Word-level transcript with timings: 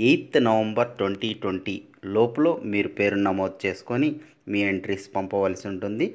Eighth 0.00 0.36
November 0.46 0.90
twenty 0.98 1.30
twenty 1.42 1.74
లోపల 2.14 2.48
మీరు 2.72 2.90
పేరు 2.98 3.16
నమోదు 3.26 3.56
చేసుకొని 3.64 4.08
మీ 4.50 4.60
ఎంట్రీస్ 4.68 5.08
పంపవలసి 5.16 5.66
ఉంటుంది 5.70 6.06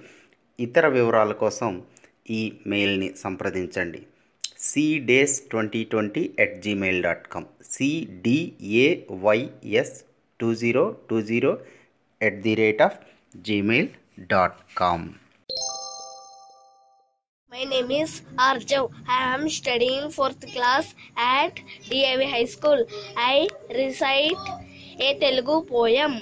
ఇతర 0.60 0.88
వివరాల 0.96 1.34
కోసం 1.42 1.72
ఈ 2.32 2.52
మెయిల్ని 2.68 3.10
సంప్రదించండి 3.24 4.02
cdays 4.66 5.50
twenty 5.50 5.84
twenty 5.92 6.32
at 6.40 6.64
gmail 6.64 7.04
dot 7.04 7.28
com 7.28 7.46
CDAYS 7.74 9.96
two 10.40 10.54
zero 10.62 10.84
two 11.10 11.22
zero 11.30 11.52
at 12.22 12.42
the 12.42 12.56
rate 12.62 12.82
of 12.82 12.98
gmail 13.42 13.90
dot 14.34 14.60
com 14.82 15.08
My 17.52 17.66
name 17.66 17.92
is 17.94 18.22
Arjav. 18.38 18.92
I 19.08 19.34
am 19.34 19.50
studying 19.50 20.10
fourth 20.10 20.46
class 20.48 20.96
at 21.18 21.60
DAV 21.90 22.26
High 22.26 22.46
School. 22.46 22.86
I 23.18 23.50
recite 23.72 24.66
a 25.04 25.14
Telugu 25.14 25.60
poem. 25.60 26.22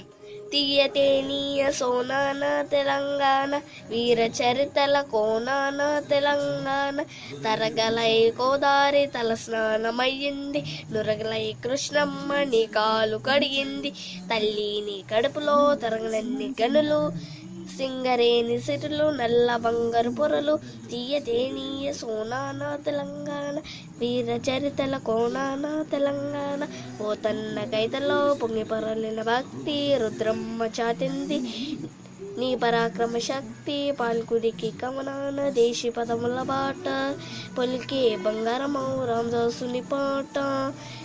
తీయతేనీయ 0.52 1.70
సోనాన 1.70 2.66
తెలంగాణ 2.70 3.60
వీర 3.88 4.20
చరితల 4.20 5.00
కోనాన 5.00 6.02
తెలంగాణ. 6.10 7.02
తరగలై 7.44 8.32
గోదారి 8.40 9.06
తల 9.06 9.34
స్నానమయ్యింది. 9.34 10.64
నురగలై 10.92 11.54
కృష్ణమ్మ 11.64 12.42
నీ 12.42 12.66
కాలు 12.66 13.16
కడిగింది. 13.16 13.90
తల్లిని 14.34 15.04
కడుపులో 15.14 15.74
తరగలన్ని 15.74 16.54
గనులు. 16.62 17.12
సింగరేణి 17.76 18.56
సిరులు 18.60 19.06
నల్ల 19.10 19.56
బంగారు 19.56 20.10
పొరలు 20.10 20.54
తీయతేనీయ 20.90 21.92
సోనాన 21.92 22.60
తెలంగాణ 22.86 23.54
వీర 24.00 24.28
చరితల 24.48 24.96
కోనాన 25.08 25.64
తెలంగాణ. 25.92 26.60
ఓ 27.00 27.14
తన్న 27.24 27.64
కైతలో 27.64 28.18
పొంగి 28.34 28.64
పొరలిన 28.64 29.20
భక్తి 29.22 29.76
రుద్రమ్మ 29.96 30.68
చాతింది 30.78 31.38
నీ 32.38 32.54
పరాక్రమ 32.54 33.18
శక్తి 33.18 33.92
పాల్కుడికి 34.00 34.70
కమనాన 34.70 35.50
దేశీ 35.50 35.90
పదముల 35.90 36.42
బాట. 36.42 36.86
పొలికే 37.58 38.16
బంగారమౌ 38.16 39.04
రామదాసుని 39.04 39.82
పాట. 39.92 40.36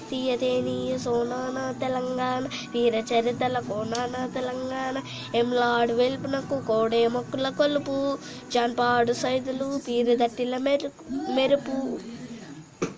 తీయతేనీయ 0.10 0.98
సోనాన 0.98 1.58
తెలంగాణ 1.82 2.44
వీర 2.74 2.96
చరితల 3.12 3.60
కోనాన 3.60 4.26
తెలంగాణ. 4.36 4.96
ఎంలాడు 5.36 5.94
వెలుపునకు 5.94 6.60
కోడే 6.68 7.08
మొక్కుల 7.08 7.50
కొలుపు 7.50 7.98
జాన్పాడు 8.54 9.14
సైదులు 9.14 9.82
పీరిదట్టిల 9.88 10.58
మెరుపు 10.58 11.04
మెరుపు. 11.32 11.78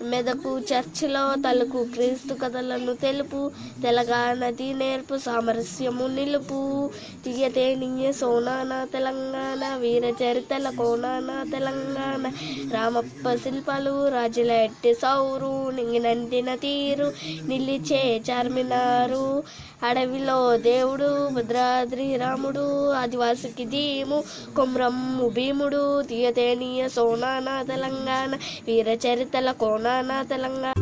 మెదకు 0.02 0.60
చర్చిలో 0.60 1.24
తలకు 1.36 1.84
క్రీస్తు 1.84 2.34
కథలను 2.34 2.94
తెలుపు 2.94 3.52
తెలంగాణది 3.84 4.74
నేర్పు 4.74 5.18
సామరస్యము 5.18 6.08
నిలుపు. 6.08 6.90
తీయతేనీయ 7.26 8.12
సోనాన 8.12 8.88
తెలంగాణ 8.94 9.78
వీర 9.78 10.06
చరితల 10.06 10.70
కోనాన 10.70 11.30
తెలంగాణ. 11.52 12.32
రామప్ప 12.74 13.36
శిల్పాలు 13.36 14.08
రాజుల 14.08 14.52
ఎట్టి 14.52 14.94
సౌరు 14.94 15.70
నింగినంటిన 15.70 16.56
తీరు 16.56 17.14
నిలిచే 17.48 18.22
చార్మినారు. 18.30 19.44
అడవిలో 19.84 20.58
దేవుడు 20.58 21.30
భద్రాద్రి 21.34 22.18
రాముడు 22.18 22.92
ఆదివాసికి 22.92 23.66
దీము 23.66 24.24
కొమ్రమ్ము 24.56 25.30
భీముడు. 25.30 26.02
తీయతేనీయ 26.02 26.88
సోనాన 26.88 27.62
తెలంగాణ 27.62 28.38
వీర 28.68 28.98
చరితల 29.08 29.52
కోనాన 29.92 30.22
తెలంగాణ 30.30 30.81